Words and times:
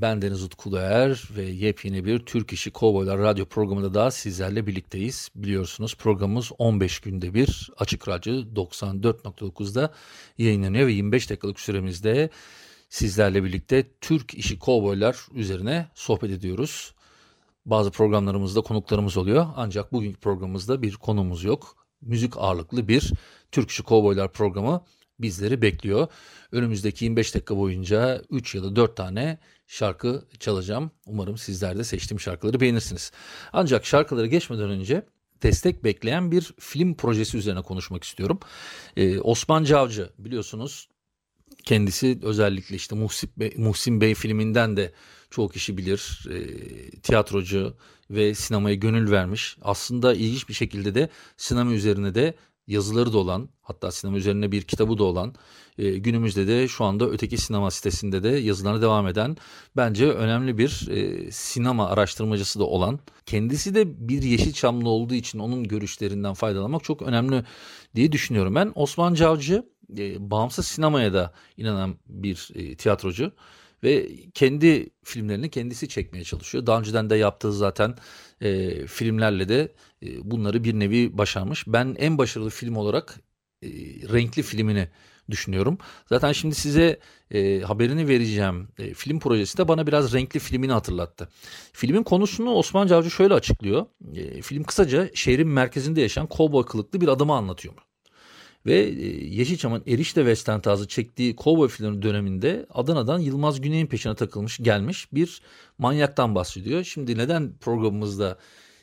Ben 0.00 0.22
Deniz 0.22 0.42
Utkuluer 0.42 1.22
ve 1.36 1.42
yepyeni 1.42 2.04
bir 2.04 2.18
Türk 2.18 2.52
İşi 2.52 2.70
Kovboylar 2.70 3.18
radyo 3.18 3.44
programında 3.44 3.94
daha 3.94 4.10
sizlerle 4.10 4.66
birlikteyiz. 4.66 5.28
Biliyorsunuz 5.34 5.94
programımız 5.94 6.52
15 6.58 7.00
günde 7.00 7.34
bir 7.34 7.70
Açık 7.78 8.08
Radyo 8.08 8.34
94.9'da 8.34 9.92
yayınlanıyor 10.38 10.86
ve 10.86 10.92
25 10.92 11.30
dakikalık 11.30 11.60
süremizde 11.60 12.30
sizlerle 12.88 13.44
birlikte 13.44 13.86
Türk 14.00 14.34
İşi 14.34 14.58
Kovboylar 14.58 15.26
üzerine 15.34 15.88
sohbet 15.94 16.30
ediyoruz. 16.30 16.94
Bazı 17.66 17.90
programlarımızda 17.90 18.60
konuklarımız 18.60 19.16
oluyor 19.16 19.46
ancak 19.56 19.92
bugünkü 19.92 20.20
programımızda 20.20 20.82
bir 20.82 20.96
konumuz 20.96 21.44
yok. 21.44 21.76
Müzik 22.00 22.32
ağırlıklı 22.36 22.88
bir 22.88 23.12
Türk 23.52 23.70
İşi 23.70 23.82
Kovboylar 23.82 24.32
programı 24.32 24.84
bizleri 25.22 25.62
bekliyor. 25.62 26.08
Önümüzdeki 26.52 27.04
25 27.04 27.34
dakika 27.34 27.56
boyunca 27.56 28.22
3 28.30 28.54
ya 28.54 28.62
da 28.62 28.76
4 28.76 28.96
tane 28.96 29.38
şarkı 29.66 30.24
çalacağım. 30.38 30.90
Umarım 31.06 31.38
sizler 31.38 31.78
de 31.78 31.84
seçtiğim 31.84 32.20
şarkıları 32.20 32.60
beğenirsiniz. 32.60 33.12
Ancak 33.52 33.86
şarkıları 33.86 34.26
geçmeden 34.26 34.70
önce 34.70 35.06
destek 35.42 35.84
bekleyen 35.84 36.32
bir 36.32 36.54
film 36.58 36.94
projesi 36.94 37.38
üzerine 37.38 37.62
konuşmak 37.62 38.04
istiyorum. 38.04 38.40
Ee, 38.96 39.20
Osman 39.20 39.64
Cavcı 39.64 40.10
biliyorsunuz 40.18 40.88
kendisi 41.64 42.18
özellikle 42.22 42.76
işte 42.76 42.96
Muhsin 42.96 43.30
Bey, 43.36 43.54
Muhsin 43.56 44.00
Bey 44.00 44.14
filminden 44.14 44.76
de 44.76 44.92
çoğu 45.30 45.48
kişi 45.48 45.78
bilir. 45.78 46.26
E, 46.30 46.90
tiyatrocu 46.90 47.76
ve 48.10 48.34
sinemaya 48.34 48.74
gönül 48.74 49.10
vermiş. 49.10 49.56
Aslında 49.62 50.14
ilginç 50.14 50.48
bir 50.48 50.54
şekilde 50.54 50.94
de 50.94 51.08
sinema 51.36 51.72
üzerine 51.72 52.14
de 52.14 52.34
yazıları 52.70 53.12
da 53.12 53.18
olan 53.18 53.48
hatta 53.62 53.90
sinema 53.90 54.16
üzerine 54.16 54.52
bir 54.52 54.62
kitabı 54.62 54.98
da 54.98 55.04
olan 55.04 55.34
e, 55.78 55.98
günümüzde 55.98 56.46
de 56.46 56.68
şu 56.68 56.84
anda 56.84 57.10
öteki 57.10 57.38
sinema 57.38 57.70
sitesinde 57.70 58.22
de 58.22 58.28
yazılarına 58.28 58.82
devam 58.82 59.06
eden 59.06 59.36
bence 59.76 60.06
önemli 60.10 60.58
bir 60.58 60.88
e, 60.90 61.30
sinema 61.32 61.86
araştırmacısı 61.86 62.58
da 62.58 62.64
olan 62.64 62.98
kendisi 63.26 63.74
de 63.74 64.08
bir 64.08 64.22
Yeşilçamlı 64.22 64.88
olduğu 64.88 65.14
için 65.14 65.38
onun 65.38 65.64
görüşlerinden 65.64 66.34
faydalanmak 66.34 66.84
çok 66.84 67.02
önemli 67.02 67.44
diye 67.94 68.12
düşünüyorum. 68.12 68.54
Ben 68.54 68.72
Osman 68.74 69.14
Cavcı 69.14 69.64
e, 69.98 70.30
bağımsız 70.30 70.66
sinemaya 70.66 71.12
da 71.12 71.32
inanan 71.56 71.94
bir 72.06 72.48
e, 72.54 72.76
tiyatrocu 72.76 73.32
ve 73.84 74.08
kendi 74.34 74.90
filmlerini 75.04 75.50
kendisi 75.50 75.88
çekmeye 75.88 76.24
çalışıyor. 76.24 76.66
Daha 76.66 76.78
önceden 76.78 77.10
de 77.10 77.16
yaptığı 77.16 77.52
zaten 77.52 77.94
e, 78.40 78.86
filmlerle 78.86 79.48
de 79.48 79.72
e, 80.02 80.30
bunları 80.30 80.64
bir 80.64 80.74
nevi 80.74 81.18
başarmış. 81.18 81.64
Ben 81.66 81.96
en 81.98 82.18
başarılı 82.18 82.50
film 82.50 82.76
olarak 82.76 83.20
e, 83.62 83.68
renkli 84.12 84.42
filmini 84.42 84.88
düşünüyorum. 85.30 85.78
Zaten 86.08 86.32
şimdi 86.32 86.54
size 86.54 87.00
e, 87.30 87.60
haberini 87.60 88.08
vereceğim 88.08 88.68
e, 88.78 88.94
film 88.94 89.20
projesi 89.20 89.58
de 89.58 89.68
bana 89.68 89.86
biraz 89.86 90.14
renkli 90.14 90.40
filmini 90.40 90.72
hatırlattı. 90.72 91.28
Filmin 91.72 92.02
konusunu 92.02 92.50
Osman 92.50 92.86
Cavcı 92.86 93.10
şöyle 93.10 93.34
açıklıyor. 93.34 93.86
E, 94.14 94.42
film 94.42 94.64
kısaca 94.64 95.10
şehrin 95.14 95.48
merkezinde 95.48 96.00
yaşayan 96.00 96.26
kovboy 96.26 96.64
kılıklı 96.66 97.00
bir 97.00 97.08
adamı 97.08 97.34
anlatıyor. 97.34 97.74
Ve 98.66 98.78
e, 98.80 99.26
Yeşilçam'ın 99.26 99.82
Erişte 99.86 100.20
Western 100.20 100.60
tarzı 100.60 100.88
çektiği 100.88 101.36
kovboy 101.36 101.68
filmleri 101.68 102.02
döneminde 102.02 102.66
Adana'dan 102.70 103.18
Yılmaz 103.18 103.60
Güney'in 103.60 103.86
peşine 103.86 104.14
takılmış 104.14 104.58
gelmiş 104.58 105.12
bir 105.12 105.42
manyaktan 105.78 106.34
bahsediyor. 106.34 106.84
Şimdi 106.84 107.18
neden 107.18 107.52
programımızda 107.60 108.38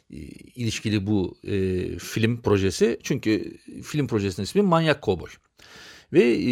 e, 0.09 0.15
ilişkili 0.55 1.07
bu 1.07 1.38
e, 1.43 1.97
film 1.97 2.41
projesi? 2.41 2.99
Çünkü 3.03 3.57
film 3.83 4.07
projesinin 4.07 4.43
ismi 4.43 4.61
Manyak 4.61 5.01
Kovboy. 5.01 5.29
Ve 6.13 6.33
e, 6.33 6.47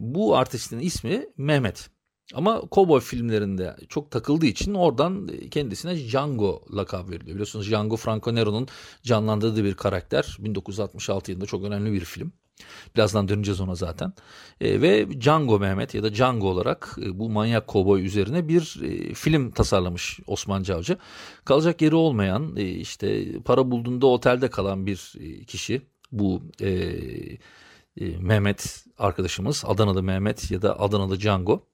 bu 0.00 0.36
artistin 0.36 0.78
ismi 0.78 1.26
Mehmet. 1.36 1.90
Ama 2.34 2.60
kovboy 2.60 3.00
filmlerinde 3.00 3.76
çok 3.88 4.10
takıldığı 4.10 4.46
için 4.46 4.74
oradan 4.74 5.30
kendisine 5.50 5.96
Django 5.96 6.64
lakabı 6.76 7.10
veriliyor. 7.10 7.34
Biliyorsunuz 7.34 7.66
Django 7.66 7.96
Franco 7.96 8.34
Nero'nun 8.34 8.68
canlandırdığı 9.02 9.64
bir 9.64 9.74
karakter. 9.74 10.36
1966 10.40 11.30
yılında 11.30 11.46
çok 11.46 11.64
önemli 11.64 11.92
bir 11.92 12.04
film. 12.04 12.32
Birazdan 12.96 13.28
döneceğiz 13.28 13.60
ona 13.60 13.74
zaten. 13.74 14.12
E, 14.60 14.80
ve 14.80 15.20
Django 15.20 15.58
Mehmet 15.58 15.94
ya 15.94 16.02
da 16.02 16.14
Django 16.14 16.48
olarak 16.48 16.96
e, 17.02 17.18
bu 17.18 17.30
manyak 17.30 17.66
kovboy 17.66 18.06
üzerine 18.06 18.48
bir 18.48 18.80
e, 18.82 19.14
film 19.14 19.50
tasarlamış 19.50 20.20
Osman 20.26 20.62
Cavcı. 20.62 20.98
Kalacak 21.44 21.82
yeri 21.82 21.94
olmayan 21.94 22.56
e, 22.56 22.64
işte 22.64 23.38
para 23.42 23.70
bulduğunda 23.70 24.06
otelde 24.06 24.50
kalan 24.50 24.86
bir 24.86 25.14
e, 25.20 25.44
kişi 25.44 25.82
bu 26.12 26.42
e, 26.60 26.68
e, 28.00 28.18
Mehmet 28.20 28.84
arkadaşımız 28.98 29.64
Adanalı 29.66 30.02
Mehmet 30.02 30.50
ya 30.50 30.62
da 30.62 30.80
Adanalı 30.80 31.20
Django. 31.20 31.66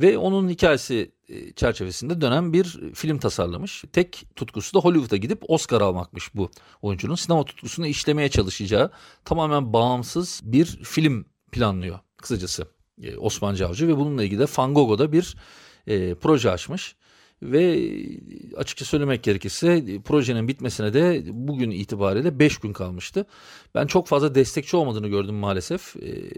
Ve 0.00 0.18
onun 0.18 0.48
hikayesi 0.48 1.12
e, 1.28 1.52
çerçevesinde 1.52 2.20
dönen 2.20 2.52
bir 2.52 2.80
film 2.94 3.18
tasarlamış. 3.18 3.84
Tek 3.92 4.26
tutkusu 4.36 4.74
da 4.74 4.80
Hollywood'a 4.80 5.16
gidip 5.16 5.42
Oscar 5.48 5.80
almakmış 5.80 6.34
bu 6.34 6.50
oyuncunun. 6.82 7.14
Sinema 7.14 7.44
tutkusunu 7.44 7.86
işlemeye 7.86 8.28
çalışacağı 8.28 8.90
tamamen 9.24 9.72
bağımsız 9.72 10.40
bir 10.44 10.66
film 10.66 11.24
planlıyor 11.52 11.98
kısacası 12.16 12.66
e, 13.02 13.16
Osman 13.16 13.54
Cavcı 13.54 13.88
ve 13.88 13.96
bununla 13.96 14.24
ilgili 14.24 14.40
de 14.40 14.46
Fangogo'da 14.46 15.12
bir 15.12 15.36
e, 15.86 16.14
proje 16.14 16.50
açmış. 16.50 16.96
Ve 17.42 17.90
açıkça 18.56 18.84
söylemek 18.84 19.22
gerekirse 19.22 19.84
projenin 20.04 20.48
bitmesine 20.48 20.92
de 20.92 21.22
bugün 21.30 21.70
itibariyle 21.70 22.38
5 22.38 22.58
gün 22.58 22.72
kalmıştı. 22.72 23.26
Ben 23.74 23.86
çok 23.86 24.06
fazla 24.06 24.34
destekçi 24.34 24.76
olmadığını 24.76 25.08
gördüm 25.08 25.34
maalesef. 25.34 25.96
Ee, 25.96 26.30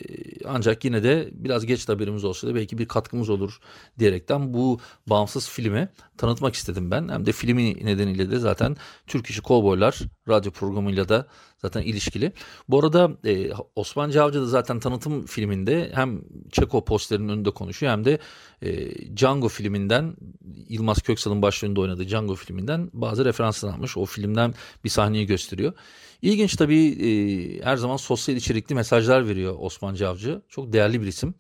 ancak 0.47 0.85
yine 0.85 1.03
de 1.03 1.29
biraz 1.33 1.67
geç 1.67 1.89
haberimiz 1.89 2.25
olsa 2.25 2.49
da 2.49 2.55
belki 2.55 2.79
bir 2.79 2.89
katkımız 2.89 3.31
olur 3.31 3.59
diyerekten 3.99 4.55
bu 4.55 4.81
bağımsız 5.07 5.49
filmi 5.49 5.89
tanıtmak 6.17 6.55
istedim 6.55 6.91
ben. 6.91 7.09
Hem 7.09 7.27
de 7.27 7.33
filmi 7.33 7.85
nedeniyle 7.85 8.31
de 8.31 8.39
zaten 8.39 8.77
Türk 9.07 9.31
İşi 9.31 9.43
Kovboylar 9.43 9.99
radyo 10.29 10.53
programıyla 10.53 11.09
da 11.09 11.27
zaten 11.63 11.83
ilişkili. 11.83 12.33
Bu 12.69 12.79
arada 12.79 13.11
e, 13.25 13.51
Osman 13.77 14.11
Cavcı 14.11 14.41
da 14.41 14.47
zaten 14.47 14.81
tanıtım 14.81 15.27
filminde 15.27 15.91
hem 15.95 16.21
Çeko 16.53 16.85
posterinin 16.85 17.29
önünde 17.29 17.51
konuşuyor 17.51 17.93
hem 17.93 18.05
de 18.05 18.19
e, 18.63 18.91
Django 19.17 19.49
filminden 19.49 20.17
Yılmaz 20.69 21.03
Köksal'ın 21.03 21.43
başrolünde 21.43 21.81
oynadığı 21.81 22.09
Django 22.09 22.35
filminden 22.35 22.91
bazı 22.93 23.25
referanslar 23.25 23.73
almış. 23.73 23.97
O 23.97 24.05
filmden 24.05 24.55
bir 24.85 24.91
sahneyi 24.91 25.27
gösteriyor. 25.27 25.73
İlginç 26.23 26.57
tabii 26.57 26.87
e, 26.87 27.11
her 27.65 27.77
zaman 27.77 27.97
sosyal 27.97 28.37
içerikli 28.37 28.75
mesajlar 28.75 29.29
veriyor 29.29 29.57
Osman 29.59 29.95
Cavcı. 29.95 30.43
Çok 30.49 30.73
değerli 30.73 31.03
bir 31.03 31.07
isim. 31.07 31.35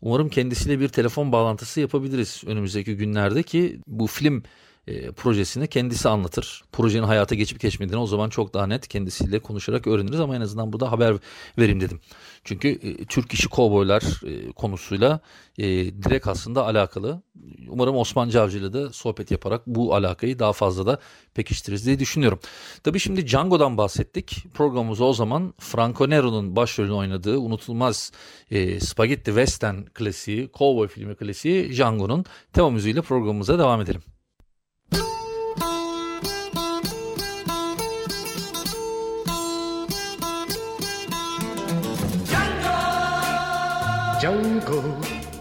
Umarım 0.00 0.28
kendisiyle 0.28 0.80
bir 0.80 0.88
telefon 0.88 1.32
bağlantısı 1.32 1.80
yapabiliriz 1.80 2.42
önümüzdeki 2.46 2.96
günlerde 2.96 3.42
ki 3.42 3.80
bu 3.86 4.06
film 4.06 4.42
e, 4.86 5.10
projesini 5.12 5.68
kendisi 5.68 6.08
anlatır. 6.08 6.64
Projenin 6.72 7.02
hayata 7.02 7.34
geçip 7.34 7.60
geçmediğini 7.60 8.02
o 8.02 8.06
zaman 8.06 8.28
çok 8.28 8.54
daha 8.54 8.66
net 8.66 8.88
kendisiyle 8.88 9.38
konuşarak 9.38 9.86
öğreniriz 9.86 10.20
ama 10.20 10.36
en 10.36 10.40
azından 10.40 10.72
burada 10.72 10.92
haber 10.92 11.16
vereyim 11.58 11.80
dedim. 11.80 12.00
Çünkü 12.44 12.68
e, 12.68 13.04
Türk 13.04 13.34
işi 13.34 13.48
kovboylar 13.48 14.02
e, 14.26 14.52
konusuyla 14.52 15.20
e, 15.58 15.64
direkt 16.02 16.26
aslında 16.26 16.66
alakalı. 16.66 17.22
Umarım 17.68 17.96
Osman 17.96 18.28
Cavcı 18.28 18.58
ile 18.58 18.92
sohbet 18.92 19.30
yaparak 19.30 19.66
bu 19.66 19.94
alakayı 19.94 20.38
daha 20.38 20.52
fazla 20.52 20.86
da 20.86 20.98
pekiştiririz 21.34 21.86
diye 21.86 21.98
düşünüyorum. 21.98 22.38
Tabii 22.84 23.00
şimdi 23.00 23.26
Django'dan 23.26 23.78
bahsettik. 23.78 24.44
Programımıza 24.54 25.04
o 25.04 25.12
zaman 25.12 25.54
Franco 25.58 26.10
Nero'nun 26.10 26.56
başrolünü 26.56 26.92
oynadığı 26.92 27.38
unutulmaz 27.38 28.12
e, 28.50 28.80
Spaghetti 28.80 29.26
Western 29.26 29.82
klasiği, 29.82 30.48
kovboy 30.48 30.88
filmi 30.88 31.14
klasiği 31.14 31.72
Django'nun 31.72 32.24
tema 32.52 32.70
müziğiyle 32.70 33.02
programımıza 33.02 33.58
devam 33.58 33.80
edelim. 33.80 34.02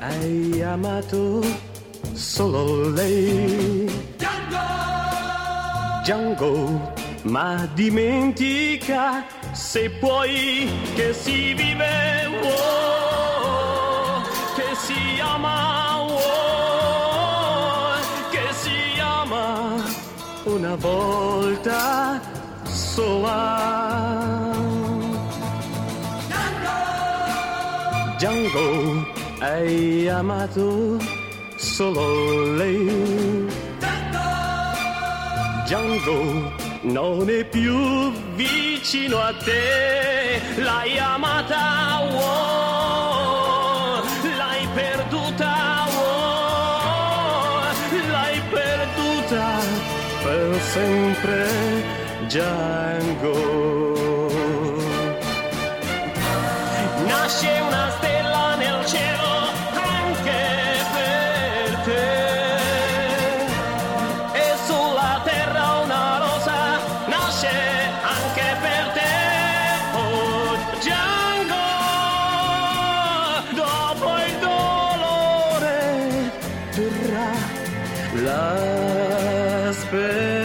Hai 0.06 0.62
amato 0.62 1.42
solo 2.14 2.90
lei. 2.90 3.90
Django, 4.18 4.68
Django, 6.04 6.94
ma 7.24 7.68
dimentica 7.74 9.26
se 9.52 9.90
puoi 9.90 10.70
che 10.96 11.14
si 11.14 11.54
vive, 11.54 12.26
oh, 12.44 14.22
che 14.56 14.76
si 14.76 15.20
ama. 15.22 16.02
oh, 16.02 16.16
che 18.30 18.48
si 18.62 18.78
chiama 18.94 19.84
una 20.46 20.76
volta 20.76 22.22
sola. 22.64 23.74
Django, 28.18 29.15
hai 29.40 30.08
amato 30.08 30.98
solo 31.56 32.56
lei. 32.56 33.48
Django 35.66 36.54
non 36.82 37.28
è 37.28 37.44
più 37.46 38.12
vicino 38.36 39.18
a 39.18 39.34
te, 39.44 40.40
l'hai 40.58 41.00
amata, 41.00 42.04
oh, 42.04 44.04
l'hai 44.38 44.68
perduta, 44.76 45.86
oh, 45.88 47.62
l'hai 48.12 48.40
perduta 48.52 49.58
per 50.24 50.62
sempre, 50.62 51.50
Django. 52.28 53.64
Nasce 57.08 57.60
una 57.68 57.75
la 78.24 79.74
speranza. 79.82 80.36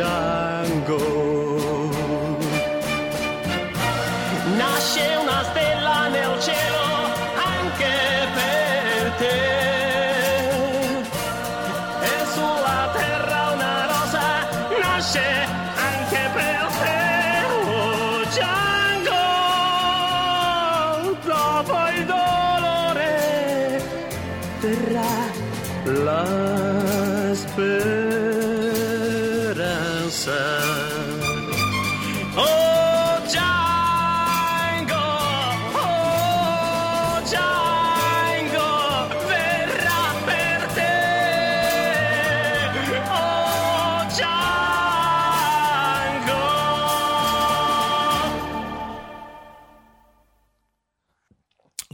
Django. 0.00 0.98
Nasce 4.58 5.19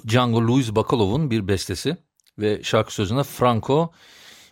Django 0.07 0.43
Louis 0.43 0.75
Bakalov'un 0.75 1.31
bir 1.31 1.49
bestesi 1.49 1.97
ve 2.39 2.63
şarkı 2.63 2.95
sözüne 2.95 3.23
Franco 3.23 3.93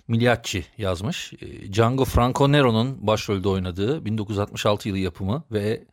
Migliacci 0.08 0.64
yazmış. 0.78 1.32
E, 1.32 1.72
Django 1.72 2.04
Franco 2.04 2.52
Nero'nun 2.52 3.06
başrolde 3.06 3.48
oynadığı 3.48 4.04
1966 4.04 4.88
yılı 4.88 4.98
yapımı 4.98 5.44
ve 5.52 5.84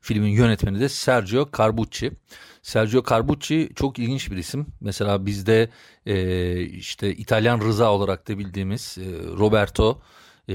filmin 0.00 0.30
yönetmeni 0.30 0.80
de 0.80 0.88
Sergio 0.88 1.48
Carbucci. 1.58 2.12
Sergio 2.62 3.02
Carbucci 3.10 3.70
çok 3.74 3.98
ilginç 3.98 4.30
bir 4.30 4.36
isim. 4.36 4.66
Mesela 4.80 5.26
bizde 5.26 5.70
e, 6.06 6.60
işte 6.60 7.14
İtalyan 7.14 7.60
Rıza 7.60 7.92
olarak 7.92 8.28
da 8.28 8.38
bildiğimiz 8.38 8.98
e, 8.98 9.02
Roberto 9.38 10.00
e, 10.48 10.54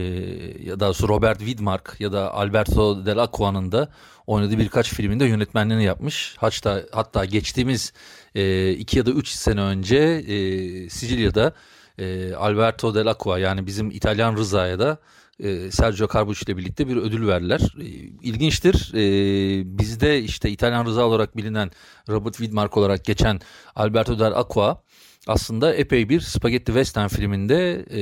ya 0.64 0.80
da 0.80 0.88
Robert 0.88 1.40
Widmark 1.40 1.96
ya 2.00 2.12
da 2.12 2.34
Alberto 2.34 3.06
Dell'Acqua'nın 3.06 3.72
da 3.72 3.90
oynadığı 4.28 4.58
birkaç 4.58 4.94
filminde 4.94 5.26
yönetmenliğini 5.26 5.84
yapmış. 5.84 6.36
Hatta 6.38 6.82
hatta 6.92 7.26
geçtiğimiz 7.26 7.94
e, 8.36 8.72
iki 8.72 8.98
ya 8.98 9.06
da 9.06 9.12
üç 9.12 9.28
sene 9.28 9.62
önce 9.62 9.98
e, 9.98 10.90
Sicilya'da 10.90 11.54
e, 11.98 12.34
Alberto 12.34 12.96
Dell'Acqua 12.96 13.40
yani 13.40 13.66
bizim 13.66 13.92
İtalyan 13.92 14.36
Rıza'ya 14.38 14.80
da 14.80 14.98
e, 15.44 15.72
Sergio 15.72 16.08
Carbucci 16.14 16.44
ile 16.46 16.58
birlikte 16.58 16.88
bir 16.88 16.98
ödül 16.98 17.28
verdiler. 17.28 17.62
E, 17.80 17.86
İlginçtir. 18.22 18.92
E, 18.94 19.78
bizde 19.78 20.22
işte 20.22 20.50
İtalyan 20.50 20.86
Rıza 20.86 21.06
olarak 21.06 21.38
bilinen 21.38 21.72
Robert 22.10 22.38
Widmark 22.38 22.78
olarak 22.78 23.06
geçen 23.06 23.40
Alberto 23.76 24.20
Dell'Acqua 24.20 24.84
aslında 25.28 25.74
epey 25.74 26.10
bir 26.10 26.22
Spaghetti 26.22 26.66
Western 26.66 27.08
filminde 27.08 27.86
e, 27.92 28.02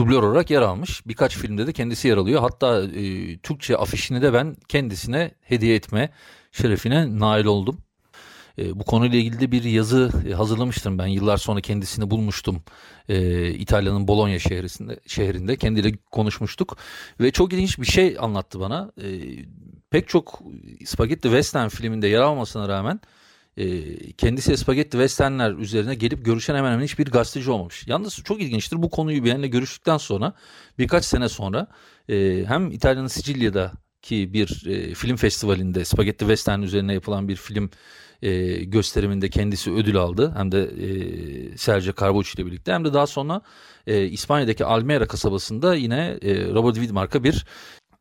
dublör 0.00 0.22
olarak 0.22 0.50
yer 0.50 0.62
almış. 0.62 1.06
Birkaç 1.06 1.36
filmde 1.36 1.66
de 1.66 1.72
kendisi 1.72 2.08
yer 2.08 2.16
alıyor. 2.16 2.40
Hatta 2.40 2.82
e, 2.82 3.38
Türkçe 3.38 3.76
afişini 3.76 4.22
de 4.22 4.32
ben 4.32 4.56
kendisine 4.68 5.30
hediye 5.40 5.74
etme 5.74 6.10
şerefine 6.52 7.18
nail 7.18 7.44
oldum. 7.44 7.78
E, 8.58 8.78
bu 8.78 8.84
konuyla 8.84 9.18
ilgili 9.18 9.40
de 9.40 9.52
bir 9.52 9.64
yazı 9.64 10.10
e, 10.28 10.32
hazırlamıştım 10.32 10.98
ben. 10.98 11.06
Yıllar 11.06 11.36
sonra 11.36 11.60
kendisini 11.60 12.10
bulmuştum. 12.10 12.62
E, 13.08 13.48
İtalya'nın 13.50 14.08
Bologna 14.08 14.38
şehrinde, 14.38 15.00
şehrinde 15.06 15.56
kendiyle 15.56 15.92
konuşmuştuk. 16.10 16.76
Ve 17.20 17.30
çok 17.30 17.52
ilginç 17.52 17.78
bir 17.78 17.86
şey 17.86 18.16
anlattı 18.20 18.60
bana. 18.60 18.92
E, 19.02 19.08
pek 19.90 20.08
çok 20.08 20.42
Spaghetti 20.84 21.22
Western 21.22 21.68
filminde 21.68 22.08
yer 22.08 22.20
almasına 22.20 22.68
rağmen 22.68 23.00
e, 23.56 24.12
kendisi 24.12 24.56
Spaghetti 24.56 24.90
Westernler 24.90 25.52
üzerine 25.52 25.94
gelip 25.94 26.24
görüşen 26.24 26.54
hemen 26.54 26.72
hemen 26.72 26.84
hiçbir 26.84 27.06
gazeteci 27.06 27.50
olmamış. 27.50 27.86
Yalnız 27.86 28.16
çok 28.24 28.42
ilginçtir 28.42 28.82
bu 28.82 28.90
konuyu 28.90 29.24
benimle 29.24 29.46
görüştükten 29.48 29.96
sonra 29.96 30.32
birkaç 30.78 31.04
sene 31.04 31.28
sonra 31.28 31.66
e, 32.08 32.44
hem 32.46 32.70
İtalya'nın 32.70 33.08
Sicilya'daki 33.08 34.32
bir 34.32 34.66
e, 34.66 34.94
film 34.94 35.16
festivalinde 35.16 35.84
Spaghetti 35.84 36.20
Western 36.20 36.62
üzerine 36.62 36.94
yapılan 36.94 37.28
bir 37.28 37.36
film 37.36 37.70
e, 38.22 38.64
gösteriminde 38.64 39.30
kendisi 39.30 39.72
ödül 39.72 39.96
aldı. 39.96 40.32
Hem 40.36 40.52
de 40.52 40.62
e, 40.62 41.56
Sergio 41.56 41.92
Carbucci 42.00 42.32
ile 42.34 42.46
birlikte 42.46 42.72
hem 42.72 42.84
de 42.84 42.92
daha 42.92 43.06
sonra 43.06 43.40
e, 43.86 44.04
İspanya'daki 44.06 44.64
Almera 44.64 45.06
kasabasında 45.06 45.74
yine 45.74 46.18
e, 46.22 46.44
Robert 46.44 46.74
Widmark'a 46.74 47.24
bir 47.24 47.46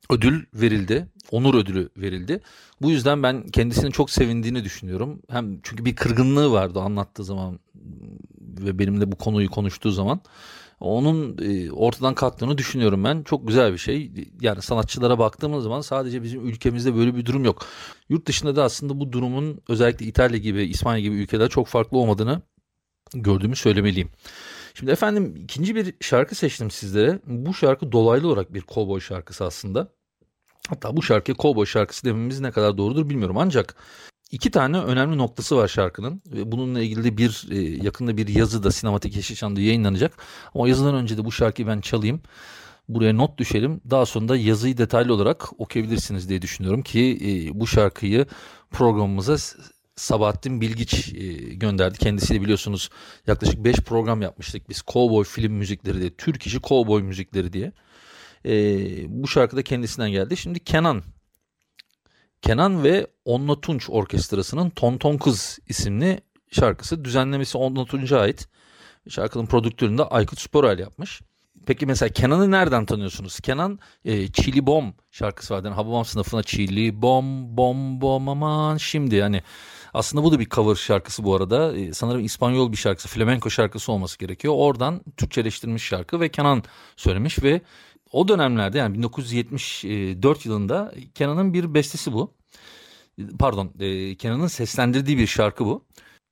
ödül 0.10 0.46
verildi. 0.54 1.08
Onur 1.32 1.56
ödülü 1.56 1.90
verildi. 1.98 2.42
Bu 2.82 2.92
yüzden 2.92 3.24
ben 3.24 3.48
kendisinin 3.48 3.92
çok 3.92 4.10
sevindiğini 4.10 4.64
düşünüyorum. 4.64 5.22
Hem 5.30 5.60
çünkü 5.64 5.86
bir 5.86 5.96
kırgınlığı 5.96 6.52
vardı 6.52 6.80
anlattığı 6.80 7.24
zaman 7.24 7.60
ve 8.42 8.80
benimle 8.80 9.12
bu 9.12 9.16
konuyu 9.16 9.50
konuştuğu 9.50 9.92
zaman. 9.92 10.22
Onun 10.80 11.38
e, 11.38 11.72
ortadan 11.72 12.16
kalktığını 12.16 12.58
düşünüyorum 12.58 13.04
ben. 13.04 13.24
Çok 13.24 13.48
güzel 13.48 13.74
bir 13.74 13.78
şey. 13.78 14.12
Yani 14.42 14.62
sanatçılara 14.62 15.20
baktığımız 15.20 15.64
zaman 15.64 15.82
sadece 15.82 16.24
bizim 16.24 16.48
ülkemizde 16.48 16.96
böyle 16.96 17.16
bir 17.16 17.26
durum 17.26 17.46
yok. 17.46 17.66
Yurt 18.10 18.28
dışında 18.28 18.56
da 18.56 18.64
aslında 18.64 19.00
bu 19.00 19.12
durumun 19.12 19.62
özellikle 19.70 20.06
İtalya 20.06 20.38
gibi, 20.38 20.64
İspanya 20.64 21.00
gibi 21.00 21.16
ülkelerde 21.16 21.50
çok 21.50 21.68
farklı 21.68 21.98
olmadığını 21.98 22.42
gördüğümü 23.14 23.56
söylemeliyim. 23.56 24.10
Şimdi 24.74 24.92
efendim 24.92 25.36
ikinci 25.36 25.76
bir 25.76 25.96
şarkı 26.02 26.36
seçtim 26.36 26.72
sizlere. 26.72 27.20
Bu 27.26 27.54
şarkı 27.54 27.92
dolaylı 27.92 28.28
olarak 28.28 28.54
bir 28.54 28.62
kovboy 28.62 29.00
şarkısı 29.00 29.46
aslında. 29.46 29.99
Hatta 30.70 30.98
bu 30.98 31.04
şarkıya 31.04 31.36
kovboy 31.36 31.66
şarkısı 31.66 32.06
dememiz 32.06 32.40
ne 32.40 32.52
kadar 32.52 32.78
doğrudur 32.78 33.10
bilmiyorum. 33.10 33.38
Ancak 33.38 33.76
iki 34.32 34.52
tane 34.52 34.78
önemli 34.78 35.18
noktası 35.18 35.58
var 35.58 35.68
şarkının. 35.68 36.22
Ve 36.26 36.52
bununla 36.52 36.82
ilgili 36.82 37.04
de 37.04 37.18
bir 37.18 37.48
e, 37.52 37.84
yakında 37.84 38.18
bir 38.18 38.28
yazı 38.28 38.64
da 38.64 38.72
Sinematik 38.72 39.16
Yeşilçam'da 39.16 39.62
yayınlanacak. 39.62 40.14
Ama 40.56 40.70
yazıdan 40.70 40.96
önce 40.96 41.18
de 41.18 41.26
bu 41.26 41.32
şarkıyı 41.32 41.68
ben 41.68 41.82
çalayım. 41.82 42.22
Buraya 42.90 43.14
not 43.14 43.38
düşelim. 43.38 43.82
Daha 43.90 44.06
sonra 44.06 44.36
yazıyı 44.36 44.78
detaylı 44.78 45.14
olarak 45.14 45.60
okuyabilirsiniz 45.60 46.30
diye 46.30 46.42
düşünüyorum 46.42 46.82
ki 46.82 47.20
e, 47.22 47.60
bu 47.60 47.68
şarkıyı 47.68 48.26
programımıza 48.72 49.38
Sabahattin 49.96 50.62
Bilgiç 50.62 51.14
e, 51.14 51.28
gönderdi. 51.54 51.98
Kendisiyle 51.98 52.42
biliyorsunuz 52.42 52.90
yaklaşık 53.28 53.64
5 53.64 53.76
program 53.76 54.22
yapmıştık 54.22 54.70
biz. 54.70 54.82
Cowboy 54.88 55.24
film 55.24 55.54
müzikleri 55.54 56.00
diye, 56.00 56.10
Türk 56.16 56.48
işi 56.48 56.62
cowboy 56.62 57.02
müzikleri 57.02 57.54
diye. 57.54 57.72
E, 58.46 58.52
bu 59.24 59.28
şarkı 59.28 59.58
da 59.58 59.64
kendisinden 59.64 60.12
geldi. 60.12 60.38
Şimdi 60.38 60.60
Kenan 60.60 61.04
Kenan 62.42 62.84
ve 62.84 63.08
Onla 63.26 63.62
Tunç 63.62 63.90
Orkestrası'nın 63.90 64.70
Tonton 64.70 65.18
Kız 65.18 65.60
isimli 65.68 66.22
şarkısı. 66.52 67.06
Düzenlemesi 67.06 67.58
Onla 67.58 67.86
Tunç'a 67.86 68.20
ait. 68.20 68.48
Şarkının 69.10 69.46
prodüktörünü 69.46 70.02
Aykut 70.02 70.40
Sporel 70.40 70.80
yapmış. 70.80 71.22
Peki 71.66 71.86
mesela 71.86 72.10
Kenan'ı 72.10 72.52
nereden 72.52 72.86
tanıyorsunuz? 72.86 73.40
Kenan 73.40 73.80
e, 74.06 74.28
Çili 74.28 74.68
Bom 74.68 74.94
şarkısı 75.12 75.54
vardı. 75.54 75.68
Yani 75.68 75.76
Hababam 75.76 76.06
sınıfına 76.06 76.44
Çili 76.44 77.02
Bom 77.02 77.58
Bom 77.58 78.02
Bom 78.02 78.30
aman 78.30 78.78
şimdi 78.78 79.22
hani 79.22 79.44
aslında 79.94 80.24
bu 80.24 80.32
da 80.32 80.40
bir 80.40 80.50
cover 80.50 80.76
şarkısı 80.76 81.24
bu 81.24 81.36
arada. 81.36 81.78
E, 81.78 81.94
sanırım 81.94 82.26
İspanyol 82.26 82.72
bir 82.72 82.78
şarkısı, 82.78 83.08
flamenco 83.08 83.50
şarkısı 83.50 83.92
olması 83.92 84.20
gerekiyor. 84.20 84.54
Oradan 84.58 85.02
Türkçeleştirilmiş 85.18 85.84
şarkı 85.84 86.20
ve 86.20 86.30
Kenan 86.30 86.64
söylemiş 86.96 87.44
ve 87.44 87.62
o 88.12 88.28
dönemlerde 88.28 88.78
yani 88.78 88.94
1974 88.96 90.46
yılında 90.46 90.94
Kenan'ın 91.16 91.54
bir 91.54 91.74
bestesi 91.74 92.14
bu. 92.14 92.34
Pardon, 93.40 93.74
e, 93.80 94.16
Kenan'ın 94.16 94.48
seslendirdiği 94.48 95.18
bir 95.18 95.28
şarkı 95.28 95.66
bu. 95.66 95.86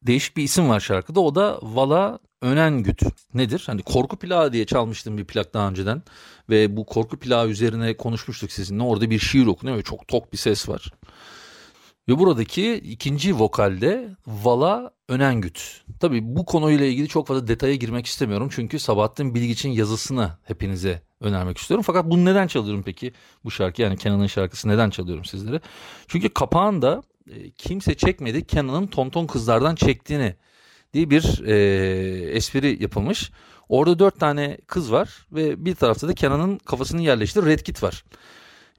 Değişik 0.07 0.37
bir 0.37 0.43
isim 0.43 0.69
var 0.69 0.79
şarkıda. 0.79 1.19
O 1.19 1.35
da 1.35 1.59
Vala 1.61 2.19
Önengüt. 2.41 3.01
Nedir? 3.33 3.63
Hani 3.65 3.81
korku 3.81 4.17
plağı 4.17 4.53
diye 4.53 4.65
çalmıştım 4.65 5.17
bir 5.17 5.25
plak 5.25 5.53
daha 5.53 5.69
önceden. 5.69 6.03
Ve 6.49 6.77
bu 6.77 6.85
korku 6.85 7.19
plağı 7.19 7.47
üzerine 7.47 7.97
konuşmuştuk 7.97 8.51
sizinle. 8.51 8.83
Orada 8.83 9.09
bir 9.09 9.19
şiir 9.19 9.45
okunuyor 9.45 9.77
ve 9.77 9.83
çok 9.83 10.07
tok 10.07 10.33
bir 10.33 10.37
ses 10.37 10.69
var. 10.69 10.91
Ve 12.09 12.19
buradaki 12.19 12.73
ikinci 12.73 13.39
vokalde 13.39 14.15
Vala 14.27 14.91
Önengüt. 15.09 15.81
Tabii 15.99 16.35
bu 16.35 16.45
konuyla 16.45 16.85
ilgili 16.85 17.07
çok 17.07 17.27
fazla 17.27 17.47
detaya 17.47 17.75
girmek 17.75 18.05
istemiyorum. 18.05 18.49
Çünkü 18.51 18.79
Sabahattin 18.79 19.35
Bilgiç'in 19.35 19.69
yazısını 19.69 20.37
hepinize 20.43 21.01
önermek 21.21 21.57
istiyorum. 21.57 21.83
Fakat 21.87 22.05
bunu 22.05 22.25
neden 22.25 22.47
çalıyorum 22.47 22.83
peki 22.83 23.13
bu 23.43 23.51
şarkı? 23.51 23.81
Yani 23.81 23.97
Kenan'ın 23.97 24.27
şarkısı 24.27 24.67
neden 24.67 24.89
çalıyorum 24.89 25.25
sizlere? 25.25 25.61
Çünkü 26.07 26.29
kapağında 26.29 27.03
e, 27.31 27.51
kimse 27.51 27.95
çekmedi 27.95 28.47
Kenan'ın 28.47 28.87
Tonton 28.87 29.27
Kızlardan 29.27 29.75
çektiğini 29.75 30.35
diye 30.93 31.09
bir 31.09 31.43
e, 31.45 31.55
espri 32.31 32.83
yapılmış. 32.83 33.31
Orada 33.69 33.99
dört 33.99 34.19
tane 34.19 34.57
kız 34.67 34.91
var 34.91 35.27
ve 35.31 35.65
bir 35.65 35.75
tarafta 35.75 36.07
da 36.07 36.13
Kenan'ın 36.13 36.57
kafasını 36.57 37.01
yerleştiği 37.01 37.45
Red 37.45 37.59
Kit 37.59 37.83
var. 37.83 38.03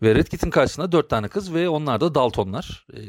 Ve 0.02 0.14
Red 0.14 0.26
Kit'in 0.26 0.50
karşısında 0.50 0.92
dört 0.92 1.10
tane 1.10 1.28
kız 1.28 1.54
ve 1.54 1.68
onlar 1.68 2.00
da 2.00 2.14
Daltonlar. 2.14 2.86
E, 2.92 3.00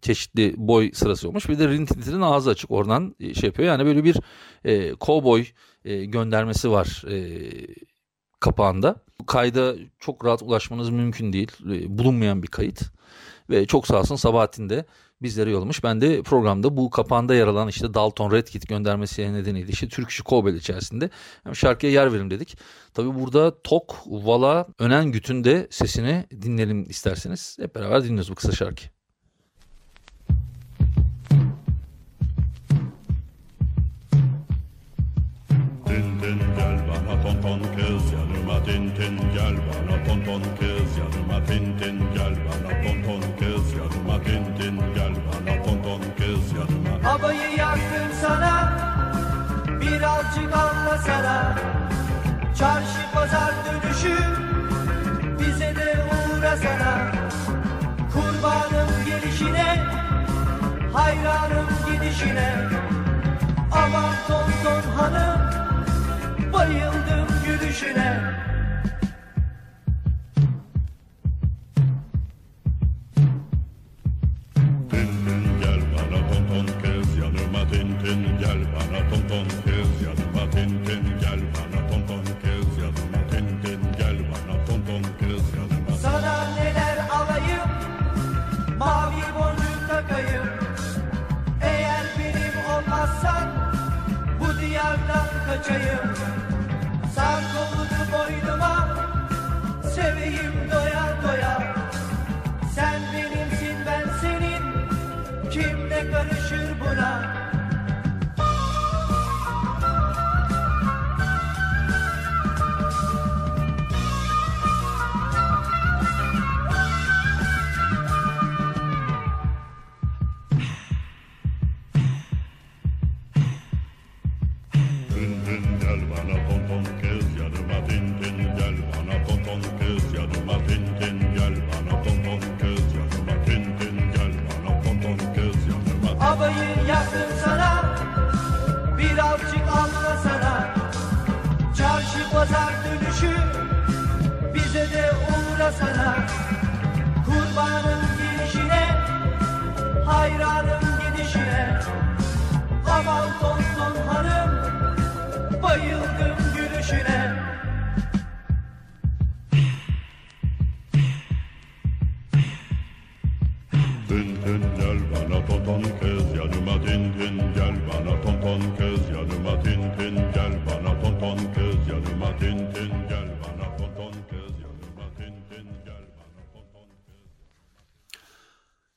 çeşitli 0.00 0.54
boy 0.56 0.92
sırası 0.92 1.28
olmuş. 1.28 1.48
Bir 1.48 1.58
de 1.58 1.68
Rintintin'in 1.68 2.20
ağzı 2.20 2.50
açık 2.50 2.70
oradan 2.70 3.14
e, 3.20 3.34
şey 3.34 3.46
yapıyor. 3.46 3.68
Yani 3.68 3.86
böyle 3.86 4.04
bir 4.04 4.16
e, 4.64 4.94
cowboy 5.00 5.44
e, 5.84 6.04
göndermesi 6.04 6.70
var 6.70 7.04
e, 7.10 7.50
kapağında. 8.40 8.96
Kayda 9.26 9.74
çok 9.98 10.24
rahat 10.24 10.42
ulaşmanız 10.42 10.90
mümkün 10.90 11.32
değil. 11.32 11.52
E, 11.70 11.98
bulunmayan 11.98 12.42
bir 12.42 12.48
kayıt. 12.48 12.82
Ve 13.50 13.66
çok 13.66 13.86
sağ 13.86 14.00
olsun 14.00 14.16
Sabahattin 14.16 14.68
de 14.68 14.84
bizlere 15.22 15.50
yollamış. 15.50 15.84
Ben 15.84 16.00
de 16.00 16.22
programda 16.22 16.76
bu 16.76 16.90
kapağında 16.90 17.34
yer 17.34 17.46
alan 17.46 17.68
işte 17.68 17.94
Dalton 17.94 18.30
Red 18.30 18.46
Kit 18.46 18.68
göndermesi 18.68 19.32
nedeniyle 19.32 19.68
işte 19.68 19.88
Türk 19.88 20.10
işi 20.10 20.22
Kobel 20.22 20.54
içerisinde 20.54 21.10
hem 21.44 21.56
şarkıya 21.56 21.92
yer 21.92 22.12
verim 22.12 22.30
dedik. 22.30 22.58
Tabi 22.94 23.14
burada 23.14 23.62
Tok, 23.62 23.96
Vala, 24.06 24.66
Önen 24.78 25.12
Güt'ün 25.12 25.44
de 25.44 25.68
sesini 25.70 26.26
dinleyelim 26.42 26.90
isterseniz. 26.90 27.56
Hep 27.60 27.74
beraber 27.74 28.04
dinliyoruz 28.04 28.30
bu 28.30 28.34
kısa 28.34 28.52
şarkı. 28.52 28.82
Tintin 35.86 36.38
gel 36.56 36.78
bana 36.88 37.22
tonton 37.22 37.60
kız 37.62 38.12
yanıma 38.12 38.64
Tintin 38.64 39.18
gel 39.34 39.56
bana 39.56 40.04
tonton 40.04 40.42
kız 40.60 40.65
Anlasana 50.96 51.54
Çarşı 52.58 53.12
pazar 53.14 53.54
dönüşü 53.66 54.16
Bize 55.40 55.76
de 55.76 55.94
uğrasana. 56.38 57.12
Kurbanım 58.12 58.88
gelişine 59.06 59.84
Hayranım 60.92 61.68
gidişine. 61.86 62.54
Aman 63.72 64.14
ton 64.26 64.50
ton 64.64 64.90
hanım 64.90 65.40
Bayıldım 66.52 67.28
gülüşüne 67.46 68.45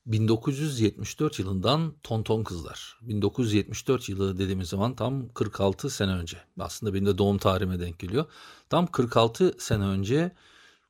1974 0.09 1.39
yılından 1.39 1.93
Tonton 2.03 2.43
Kızlar. 2.43 2.97
1974 3.01 4.09
yılı 4.09 4.39
dediğimiz 4.39 4.69
zaman 4.69 4.95
tam 4.95 5.29
46 5.29 5.89
sene 5.89 6.11
önce. 6.11 6.37
Aslında 6.59 6.93
benim 6.93 7.05
de 7.05 7.17
doğum 7.17 7.37
tarihime 7.37 7.79
denk 7.79 7.99
geliyor. 7.99 8.25
Tam 8.69 8.87
46 8.87 9.55
sene 9.59 9.83
önce 9.83 10.31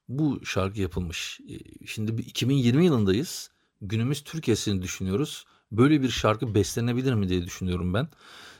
bu 0.09 0.45
şarkı 0.45 0.81
yapılmış. 0.81 1.39
Ee, 1.49 1.85
Şimdi 1.87 2.17
bir 2.17 2.25
2020 2.25 2.85
yılındayız. 2.85 3.51
Günümüz 3.81 4.23
Türkiye'sini 4.23 4.81
düşünüyoruz. 4.81 5.45
Böyle 5.71 6.01
bir 6.01 6.09
şarkı 6.09 6.55
beslenebilir 6.55 7.13
mi 7.13 7.29
diye 7.29 7.45
düşünüyorum 7.45 7.93
ben. 7.93 8.07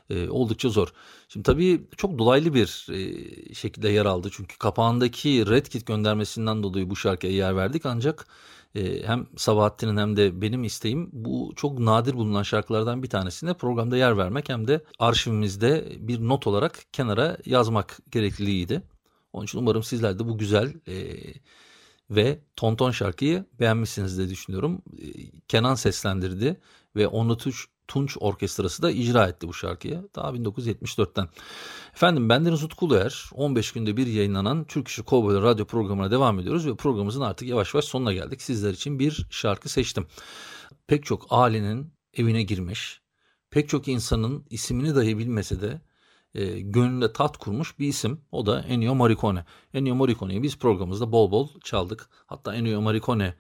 e, 0.09 0.29
oldukça 0.29 0.69
zor. 0.69 0.93
Şimdi 1.29 1.43
tabii 1.43 1.81
çok 1.97 2.19
dolaylı 2.19 2.53
bir 2.53 2.87
e, 2.91 3.53
şekilde 3.53 3.89
yer 3.89 4.05
aldı. 4.05 4.29
Çünkü 4.31 4.57
kapağındaki 4.57 5.45
Red 5.47 5.65
Kit 5.65 5.85
göndermesinden 5.85 6.63
dolayı 6.63 6.89
bu 6.89 6.95
şarkıya 6.95 7.33
yer 7.33 7.55
verdik. 7.55 7.85
Ancak 7.85 8.27
e, 8.75 9.03
hem 9.07 9.27
Sabahattin'in 9.37 9.97
hem 9.97 10.17
de 10.17 10.41
benim 10.41 10.63
isteğim 10.63 11.09
bu 11.13 11.53
çok 11.55 11.79
nadir 11.79 12.13
bulunan 12.13 12.43
şarkılardan 12.43 13.03
bir 13.03 13.09
tanesine 13.09 13.53
programda 13.53 13.97
yer 13.97 14.17
vermek 14.17 14.49
hem 14.49 14.67
de 14.67 14.83
arşivimizde 14.99 15.97
bir 15.99 16.19
not 16.19 16.47
olarak 16.47 16.79
kenara 16.93 17.37
yazmak 17.45 17.99
gerekliliğiydi. 18.11 18.81
Onun 19.33 19.45
için 19.45 19.59
umarım 19.59 19.83
sizler 19.83 20.19
de 20.19 20.27
bu 20.27 20.37
güzel 20.37 20.73
e, 20.87 21.17
ve 22.09 22.39
Tonton 22.55 22.91
şarkıyı 22.91 23.45
beğenmişsiniz 23.59 24.17
diye 24.17 24.29
düşünüyorum. 24.29 24.81
E, 24.97 25.05
Kenan 25.47 25.75
seslendirdi 25.75 26.59
ve 26.95 27.07
Onlu 27.07 27.37
Tunç, 27.89 28.17
Orkestrası 28.19 28.81
da 28.81 28.91
icra 28.91 29.27
etti 29.27 29.47
bu 29.47 29.53
şarkıyı. 29.53 30.09
Daha 30.15 30.29
1974'ten. 30.29 31.27
Efendim 31.93 32.29
bendeniz 32.29 32.63
Utku 32.63 32.85
Uluer. 32.85 33.29
15 33.33 33.71
günde 33.71 33.97
bir 33.97 34.07
yayınlanan 34.07 34.63
Türk 34.63 34.87
İşi 34.87 35.03
Kovboylar 35.03 35.43
radyo 35.43 35.65
programına 35.65 36.11
devam 36.11 36.39
ediyoruz 36.39 36.67
ve 36.67 36.75
programımızın 36.75 37.21
artık 37.21 37.47
yavaş 37.47 37.73
yavaş 37.73 37.85
sonuna 37.85 38.13
geldik. 38.13 38.41
Sizler 38.41 38.73
için 38.73 38.99
bir 38.99 39.25
şarkı 39.29 39.69
seçtim. 39.69 40.07
Pek 40.87 41.05
çok 41.05 41.27
ailenin 41.29 41.93
evine 42.13 42.43
girmiş, 42.43 43.01
pek 43.51 43.69
çok 43.69 43.87
insanın 43.87 44.45
ismini 44.49 44.95
dahi 44.95 45.17
bilmese 45.17 45.61
de 45.61 45.81
e, 46.35 46.59
gönlünde 46.59 47.13
tat 47.13 47.37
kurmuş 47.37 47.79
bir 47.79 47.87
isim. 47.87 48.21
O 48.31 48.45
da 48.45 48.61
Ennio 48.61 48.95
Morricone. 48.95 49.45
Ennio 49.73 49.95
Morricone'yi 49.95 50.43
biz 50.43 50.57
programımızda 50.57 51.11
bol 51.11 51.31
bol 51.31 51.49
çaldık. 51.63 52.09
Hatta 52.25 52.55
Ennio 52.55 52.81
Morricone 52.81 53.35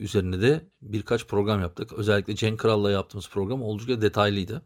üzerine 0.00 0.42
de 0.42 0.68
birkaç 0.82 1.26
program 1.26 1.60
yaptık. 1.60 1.92
Özellikle 1.92 2.34
Cenk 2.34 2.60
Kral'la 2.60 2.90
yaptığımız 2.90 3.28
program 3.28 3.62
oldukça 3.62 4.02
detaylıydı. 4.02 4.62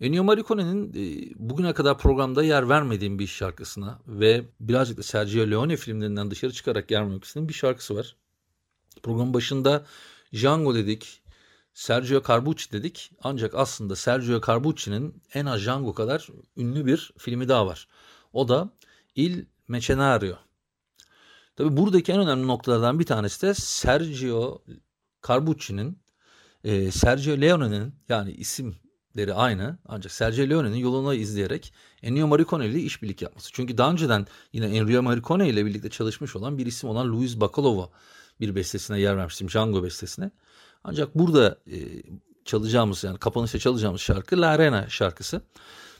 Ennio 0.00 0.24
Morricone'nin 0.24 0.92
e, 0.92 1.32
bugüne 1.36 1.72
kadar 1.72 1.98
programda 1.98 2.42
yer 2.42 2.68
vermediğim 2.68 3.18
bir 3.18 3.26
şarkısına 3.26 3.98
ve 4.06 4.44
birazcık 4.60 4.98
da 4.98 5.02
Sergio 5.02 5.50
Leone 5.50 5.76
filmlerinden 5.76 6.30
dışarı 6.30 6.52
çıkarak 6.52 6.90
yer 6.90 7.00
vermek 7.00 7.24
bir 7.36 7.52
şarkısı 7.52 7.96
var. 7.96 8.16
Programın 9.02 9.34
başında 9.34 9.86
Django 10.34 10.74
dedik, 10.74 11.22
Sergio 11.74 12.22
Carbucci 12.28 12.72
dedik. 12.72 13.10
Ancak 13.22 13.54
aslında 13.54 13.96
Sergio 13.96 14.40
Carbucci'nin 14.46 15.22
en 15.34 15.46
az 15.46 15.60
Django 15.60 15.94
kadar 15.94 16.28
ünlü 16.56 16.86
bir 16.86 17.12
filmi 17.18 17.48
daha 17.48 17.66
var. 17.66 17.88
O 18.32 18.48
da 18.48 18.70
Il 19.14 19.44
Mercenario. 19.68 20.36
Tabi 21.60 21.76
buradaki 21.76 22.12
en 22.12 22.20
önemli 22.20 22.46
noktalardan 22.46 22.98
bir 22.98 23.06
tanesi 23.06 23.42
de 23.42 23.54
Sergio 23.54 24.62
Carbucci'nin 25.28 25.98
e, 26.64 26.90
Sergio 26.90 27.40
Leone'nin 27.40 27.94
yani 28.08 28.32
isimleri 28.32 29.34
aynı 29.34 29.78
ancak 29.86 30.12
Sergio 30.12 30.48
Leone'nin 30.48 30.76
yolunu 30.76 31.14
izleyerek 31.14 31.72
Ennio 32.02 32.26
Morricone 32.26 32.66
ile 32.66 32.80
işbirlik 32.80 33.22
yapması. 33.22 33.50
Çünkü 33.52 33.78
daha 33.78 33.92
önceden 33.92 34.26
yine 34.52 34.66
Ennio 34.66 35.02
Morricone 35.02 35.48
ile 35.48 35.66
birlikte 35.66 35.90
çalışmış 35.90 36.36
olan 36.36 36.58
bir 36.58 36.66
isim 36.66 36.90
olan 36.90 37.12
Luis 37.12 37.40
Bacalova 37.40 37.90
bir 38.40 38.54
bestesine 38.54 39.00
yer 39.00 39.16
vermiştim. 39.16 39.48
Django 39.48 39.82
bestesine. 39.82 40.30
Ancak 40.84 41.14
burada 41.14 41.58
e, 41.66 41.78
çalacağımız 42.44 43.04
yani 43.04 43.18
kapanışta 43.18 43.58
çalacağımız 43.58 44.00
şarkı 44.00 44.40
La 44.40 44.48
Arena 44.48 44.88
şarkısı. 44.88 45.42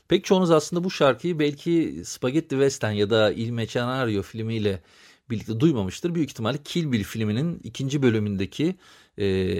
Pek 0.08 0.24
çoğunuz 0.24 0.50
aslında 0.50 0.84
bu 0.84 0.90
şarkıyı 0.90 1.38
belki 1.38 2.02
Spaghetti 2.04 2.50
Western 2.50 2.92
ya 2.92 3.10
da 3.10 3.32
Il 3.32 3.50
Mercenario 3.50 4.22
filmiyle 4.22 4.82
birlikte 5.30 5.60
duymamıştır. 5.60 6.14
Büyük 6.14 6.30
ihtimalle 6.30 6.58
Kill 6.64 6.92
Bill 6.92 7.04
filminin 7.04 7.60
ikinci 7.64 8.02
bölümündeki 8.02 8.76
e, 9.18 9.52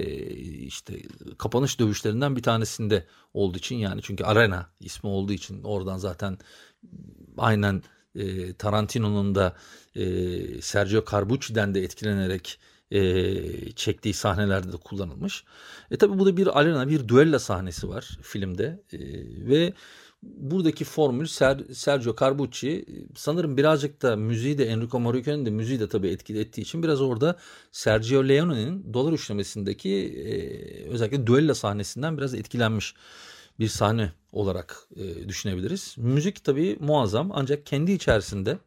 işte 0.45 1.01
kapanış 1.37 1.79
dövüşlerinden 1.79 2.35
bir 2.35 2.43
tanesinde 2.43 3.05
olduğu 3.33 3.57
için 3.57 3.75
yani 3.75 4.01
çünkü 4.01 4.23
Arena 4.23 4.69
ismi 4.79 5.09
olduğu 5.09 5.33
için 5.33 5.63
oradan 5.63 5.97
zaten 5.97 6.37
aynen 7.37 7.83
e, 8.15 8.53
Tarantino'nun 8.53 9.35
da 9.35 9.55
e, 9.95 10.01
Sergio 10.61 11.03
Carbucci'den 11.11 11.75
de 11.75 11.83
etkilenerek 11.83 12.59
e, 12.91 13.71
çektiği 13.71 14.13
sahnelerde 14.13 14.73
de 14.73 14.77
kullanılmış. 14.77 15.43
E 15.91 15.97
tabi 15.97 16.19
bu 16.19 16.25
da 16.25 16.37
bir 16.37 16.59
arena, 16.59 16.89
bir 16.89 17.07
düella 17.07 17.39
sahnesi 17.39 17.89
var 17.89 18.17
filmde 18.21 18.83
e, 18.93 18.99
ve 19.49 19.73
buradaki 20.23 20.85
formül 20.85 21.25
Ser, 21.25 21.57
Sergio 21.73 22.15
Carbucci 22.19 22.85
sanırım 23.15 23.57
birazcık 23.57 24.01
da 24.01 24.15
müziği 24.15 24.57
de 24.57 24.65
Enrico 24.65 24.99
Morricone'nin 24.99 25.45
de 25.45 25.49
müziği 25.49 25.79
de 25.79 25.89
tabii 25.89 26.07
etkili 26.07 26.39
ettiği 26.39 26.61
için 26.61 26.83
biraz 26.83 27.01
orada 27.01 27.37
Sergio 27.71 28.27
Leone'nin 28.27 28.93
dolar 28.93 29.13
üçlemesindeki 29.13 29.89
e, 29.89 30.89
özellikle 30.89 31.27
düella 31.27 31.55
sahnesinden 31.55 32.17
biraz 32.17 32.33
etkilenmiş 32.33 32.93
bir 33.59 33.67
sahne 33.67 34.11
olarak 34.31 34.87
e, 34.95 35.29
düşünebiliriz. 35.29 35.95
Müzik 35.97 36.43
tabii 36.43 36.77
muazzam 36.79 37.31
ancak 37.33 37.65
kendi 37.65 37.91
içerisinde 37.91 38.57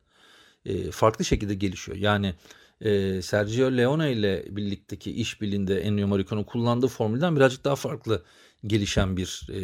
e, 0.65 0.91
farklı 0.91 1.25
şekilde 1.25 1.55
gelişiyor. 1.55 1.99
Yani 1.99 2.35
e, 2.81 3.23
Sergio 3.23 3.77
Leone 3.77 4.13
ile 4.13 4.45
birlikteki 4.51 5.13
işbirliğinde 5.13 5.81
Ennio 5.81 6.09
Morricone 6.09 6.45
kullandığı 6.45 6.89
formülden 6.89 7.37
birazcık 7.37 7.65
daha 7.65 7.77
farklı 7.77 8.23
gelişen 8.67 9.17
bir 9.17 9.49
e, 9.53 9.59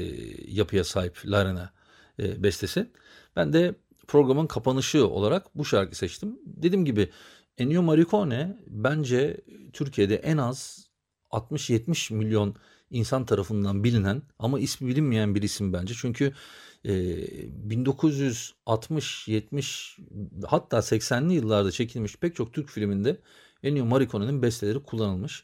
yapıya 0.49 0.85
sahip 0.85 1.23
Larena 1.27 1.80
e, 2.19 2.43
bestesi. 2.43 2.91
Ben 3.37 3.53
de 3.53 3.75
programın 4.09 4.47
kapanışı 4.47 5.07
olarak 5.09 5.59
bu 5.59 5.65
şarkı 5.65 5.97
seçtim. 5.97 6.39
Dediğim 6.47 6.85
gibi 6.85 7.11
Ennio 7.59 7.83
Morricone 7.83 8.57
bence 8.67 9.41
Türkiye'de 9.73 10.17
en 10.17 10.37
az 10.37 10.87
60-70 11.31 12.15
milyon 12.15 12.57
insan 12.91 13.25
tarafından 13.27 13.85
bilinen 13.85 14.23
ama 14.39 14.61
ismi 14.61 14.89
bilinmeyen 14.89 15.35
bir 15.35 15.43
isim 15.43 15.73
bence. 15.73 15.95
Çünkü 15.97 16.33
e, 16.85 16.91
1960, 17.71 19.29
70 19.29 19.99
hatta 20.47 20.79
80'li 20.79 21.35
yıllarda 21.35 21.71
çekilmiş 21.71 22.17
pek 22.17 22.37
çok 22.37 22.53
Türk 22.53 22.69
filminde 22.69 23.21
Ennio 23.63 23.85
Morricone'nin 23.85 24.43
besteleri 24.43 24.83
kullanılmış. 24.83 25.43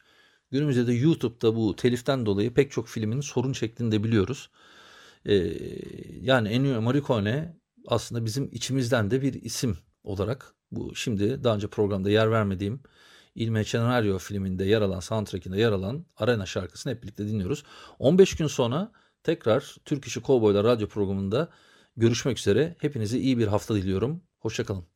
Günümüzde 0.50 0.86
de 0.86 0.92
YouTube'da 0.92 1.56
bu 1.56 1.76
teliften 1.76 2.26
dolayı 2.26 2.54
pek 2.54 2.70
çok 2.70 2.88
filmin 2.88 3.20
sorun 3.20 3.52
çektiğini 3.52 3.92
de 3.92 4.04
biliyoruz. 4.04 4.50
E, 5.28 5.34
yani 6.20 6.48
Ennio 6.48 6.82
Morricone 6.82 7.56
aslında 7.86 8.24
bizim 8.24 8.48
içimizden 8.52 9.10
de 9.10 9.22
bir 9.22 9.34
isim 9.34 9.78
olarak 10.04 10.54
bu 10.70 10.94
şimdi 10.94 11.44
daha 11.44 11.54
önce 11.54 11.66
programda 11.66 12.10
yer 12.10 12.30
vermediğim 12.30 12.80
Il 13.34 13.48
Mercenario 13.48 14.18
filminde 14.18 14.64
yer 14.64 14.82
alan 14.82 15.00
soundtrack'inde 15.00 15.60
yer 15.60 15.72
alan 15.72 16.06
Arena 16.16 16.46
şarkısını 16.46 16.92
hep 16.92 17.02
birlikte 17.02 17.28
dinliyoruz. 17.28 17.64
15 17.98 18.36
gün 18.36 18.46
sonra 18.46 18.92
tekrar 19.22 19.76
Türk 19.84 20.06
İşi 20.06 20.22
Kovboylar 20.22 20.64
radyo 20.64 20.88
programında 20.88 21.48
görüşmek 21.96 22.38
üzere. 22.38 22.76
Hepinize 22.78 23.18
iyi 23.18 23.38
bir 23.38 23.46
hafta 23.46 23.74
diliyorum. 23.74 24.22
Hoşçakalın. 24.38 24.95